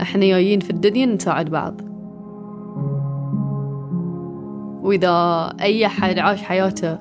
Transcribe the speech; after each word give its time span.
إحنا 0.00 0.20
جايين 0.20 0.60
في 0.60 0.70
الدنيا 0.70 1.06
نساعد 1.06 1.50
بعض. 1.50 1.80
وإذا 4.82 5.46
أي 5.60 5.88
حد 5.88 6.18
عاش 6.18 6.42
حياته 6.42 6.98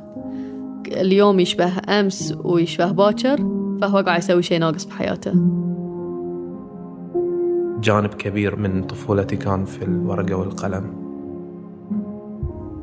اليوم 0.87 1.39
يشبه 1.39 1.71
أمس 1.89 2.37
ويشبه 2.43 2.91
باكر 2.91 3.37
فهو 3.81 3.97
قاعد 3.97 4.19
يسوي 4.19 4.41
شيء 4.41 4.59
ناقص 4.59 4.85
بحياته 4.85 5.33
جانب 7.81 8.13
كبير 8.13 8.59
من 8.59 8.83
طفولتي 8.83 9.35
كان 9.35 9.65
في 9.65 9.83
الورقة 9.83 10.35
والقلم. 10.35 10.83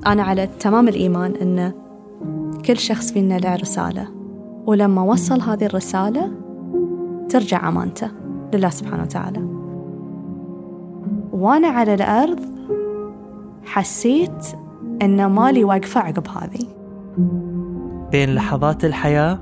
أنا 0.07 0.23
على 0.23 0.49
تمام 0.61 0.89
الإيمان 0.89 1.35
أن 1.35 1.73
كل 2.67 2.77
شخص 2.77 3.13
فينا 3.13 3.39
له 3.39 3.57
رسالة 3.57 4.09
ولما 4.67 5.03
وصل 5.03 5.41
هذه 5.41 5.67
الرسالة 5.67 6.33
ترجع 7.29 7.69
أمانته 7.69 8.09
لله 8.55 8.69
سبحانه 8.69 9.03
وتعالى. 9.03 9.52
وأنا 11.33 11.69
على 11.69 11.95
الأرض 11.95 12.41
حسيت 13.65 14.47
أن 15.03 15.27
مالي 15.27 15.65
واقفة 15.65 16.01
عقب 16.01 16.29
هذه. 16.29 16.67
بين 18.11 18.35
لحظات 18.35 18.85
الحياة 18.85 19.39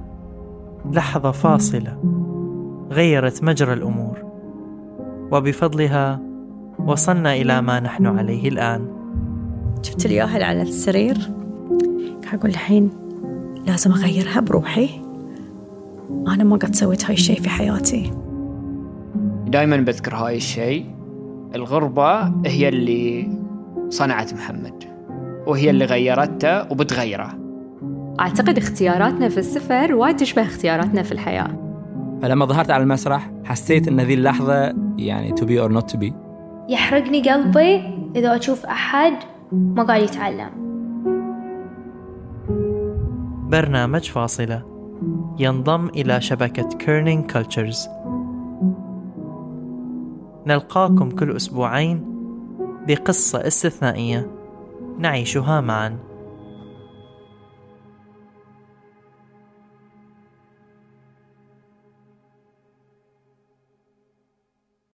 لحظة 0.92 1.30
فاصلة 1.30 1.96
غيرت 2.90 3.45
مجرى 3.45 3.72
الأمور. 3.72 4.18
وبفضلها 5.32 6.20
وصلنا 6.86 7.34
إلى 7.34 7.62
ما 7.62 7.80
نحن 7.80 8.06
عليه 8.06 8.48
الآن. 8.48 8.86
شفت 9.82 10.06
الياهل 10.06 10.42
على 10.42 10.62
السرير؟ 10.62 11.18
قاعد 12.24 12.38
أقول 12.38 12.50
الحين 12.50 12.90
لازم 13.66 13.92
أغيرها 13.92 14.40
بروحي. 14.40 14.88
أنا 16.10 16.45
ما 16.45 16.56
قد 16.56 16.74
سويت 16.74 17.04
هاي 17.04 17.14
الشيء 17.14 17.40
في 17.40 17.48
حياتي. 17.48 18.10
دائما 19.46 19.76
بذكر 19.76 20.14
هاي 20.14 20.36
الشيء. 20.36 20.99
الغربة 21.54 22.32
هي 22.46 22.68
اللي 22.68 23.32
صنعت 23.88 24.34
محمد 24.34 24.84
وهي 25.46 25.70
اللي 25.70 25.84
غيرته 25.84 26.73
وبتغيره. 26.73 27.38
أعتقد 28.20 28.59
اختياراتنا 28.59 29.29
في 29.29 29.38
السفر 29.38 29.95
وايد 29.95 30.16
تشبه 30.16 30.43
اختياراتنا 30.43 31.02
في 31.02 31.12
الحياة. 31.12 31.51
فلما 32.23 32.46
ظهرت 32.46 32.71
على 32.71 32.82
المسرح 32.82 33.30
حسيت 33.45 33.88
إن 33.88 34.01
ذي 34.01 34.15
اللحظة 34.15 34.74
يعني 34.98 35.32
to 35.32 35.40
be 35.40 35.68
or 35.68 35.78
not 35.78 35.93
to 35.93 35.96
be. 35.96 36.12
يحرقني 36.68 37.30
قلبي 37.30 37.82
إذا 38.16 38.37
أشوف 38.37 38.66
أحد 38.66 39.12
ما 39.52 39.82
قاعد 39.82 40.02
يتعلم. 40.02 40.51
برنامج 43.51 44.10
فاصلة. 44.10 44.62
ينضم 45.38 45.88
إلى 45.88 46.21
شبكة 46.21 46.68
Kerning 46.68 47.30
Cultures 47.30 47.88
نلقاكم 50.46 51.10
كل 51.10 51.37
أسبوعين 51.37 52.05
بقصة 52.88 53.46
استثنائية. 53.46 54.30
نعيشها 54.99 55.60
معاً. 55.60 56.09